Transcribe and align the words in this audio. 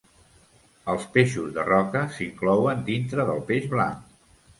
Els 0.93 1.03
peixos 1.17 1.51
de 1.57 1.65
roca 1.67 2.01
s'inclouen 2.15 2.81
dintre 2.87 3.27
del 3.29 3.43
peix 3.53 3.69
blanc. 3.75 4.17